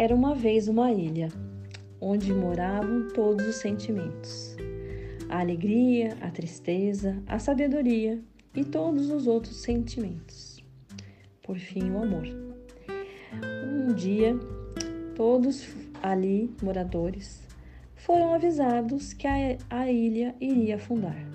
[0.00, 1.28] Era uma vez uma ilha
[2.00, 4.56] onde moravam todos os sentimentos:
[5.28, 8.18] a alegria, a tristeza, a sabedoria
[8.56, 10.64] e todos os outros sentimentos.
[11.42, 12.24] Por fim, o amor.
[13.62, 14.34] Um dia,
[15.14, 15.68] todos
[16.02, 17.46] ali, moradores,
[17.94, 19.26] foram avisados que
[19.68, 21.28] a, ilha iria afundar.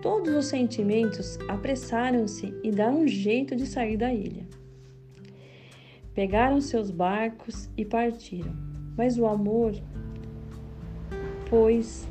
[0.00, 4.61] Todos os sentimentos apressaram-se e deram um jeito de sair da ilha.
[6.14, 8.52] Pegaram seus barcos e partiram,
[8.96, 9.72] mas o amor
[11.48, 12.06] pôs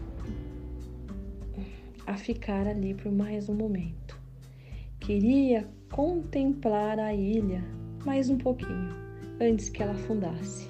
[2.07, 4.19] a ficar ali por mais um momento.
[4.99, 7.63] Queria contemplar a ilha
[8.03, 8.95] mais um pouquinho
[9.39, 10.69] antes que ela afundasse.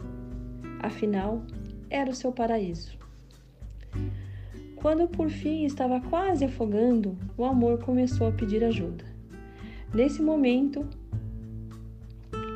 [0.79, 1.41] Afinal,
[1.89, 2.97] era o seu paraíso.
[4.75, 9.05] Quando por fim estava quase afogando, o amor começou a pedir ajuda.
[9.93, 10.87] Nesse momento,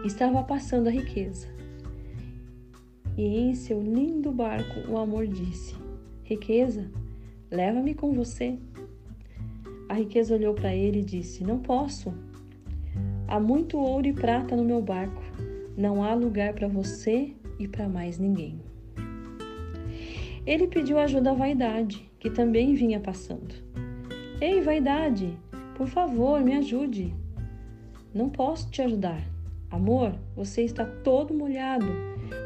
[0.08, 1.48] estava passando a riqueza.
[3.18, 5.76] E em seu lindo barco, o amor disse:
[6.24, 6.92] Riqueza,
[7.50, 8.58] leva-me com você.
[9.88, 12.14] A riqueza olhou para ele e disse: Não posso.
[13.28, 15.22] Há muito ouro e prata no meu barco.
[15.78, 18.60] Não há lugar para você e para mais ninguém.
[20.46, 23.56] Ele pediu ajuda à vaidade, que também vinha passando.
[24.40, 25.36] Ei, vaidade,
[25.76, 27.14] por favor, me ajude.
[28.14, 29.35] Não posso te ajudar.
[29.70, 31.88] Amor, você está todo molhado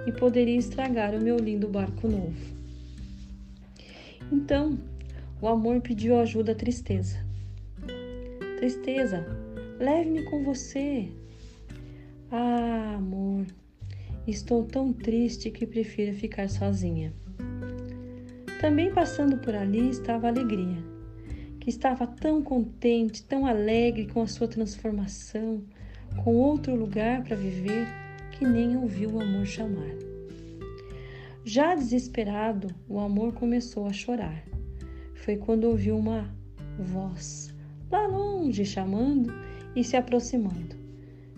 [0.08, 2.58] e poderia estragar o meu lindo barco novo.
[4.32, 4.80] Então,
[5.42, 7.18] o amor pediu ajuda à tristeza.
[8.58, 9.26] Tristeza,
[9.80, 11.10] leve-me com você.
[12.32, 13.46] Ah, amor,
[14.28, 17.14] estou tão triste que prefiro ficar sozinha.
[18.60, 20.84] Também passando por ali estava a alegria,
[21.60, 25.64] que estava tão contente, tão alegre com a sua transformação,
[26.24, 27.88] com outro lugar para viver,
[28.32, 29.90] que nem ouviu o amor chamar.
[31.44, 34.44] Já desesperado, o amor começou a chorar.
[35.16, 36.30] Foi quando ouviu uma
[36.78, 37.54] voz
[37.92, 39.34] lá longe chamando
[39.76, 40.76] e se aproximando.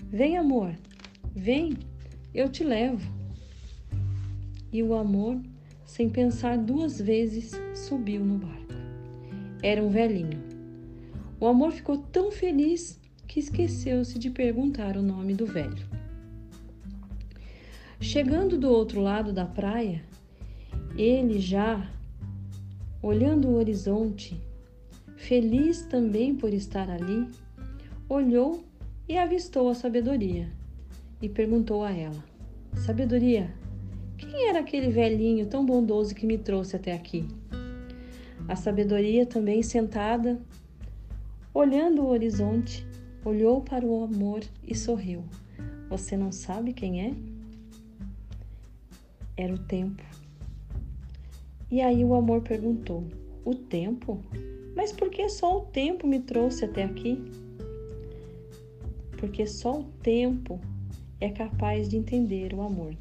[0.10, 0.76] Vem, amor,
[1.34, 1.78] vem,
[2.34, 3.10] eu te levo.
[4.74, 5.40] E o amor
[5.92, 8.74] sem pensar duas vezes, subiu no barco.
[9.62, 10.42] Era um velhinho.
[11.38, 12.98] O amor ficou tão feliz
[13.32, 15.88] que esqueceu-se de perguntar o nome do velho.
[17.98, 20.04] Chegando do outro lado da praia,
[20.98, 21.90] ele já,
[23.02, 24.38] olhando o horizonte,
[25.16, 27.26] feliz também por estar ali,
[28.10, 28.66] olhou
[29.08, 30.50] e avistou a sabedoria
[31.22, 32.22] e perguntou a ela:
[32.86, 33.50] Sabedoria,
[34.18, 37.26] quem era aquele velhinho tão bondoso que me trouxe até aqui?
[38.46, 40.38] A sabedoria, também sentada,
[41.54, 42.91] olhando o horizonte,
[43.24, 45.24] olhou para o amor e sorriu.
[45.90, 47.14] Você não sabe quem é?
[49.38, 50.04] Era o tempo.
[51.70, 53.04] E aí o amor perguntou:
[53.46, 54.22] O tempo?
[54.76, 57.22] Mas por que só o tempo me trouxe até aqui?
[59.18, 60.60] Porque só o tempo
[61.20, 62.96] é capaz de entender o amor.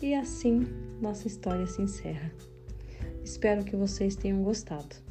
[0.00, 0.66] E assim
[1.00, 2.30] nossa história se encerra.
[3.24, 5.07] Espero que vocês tenham gostado.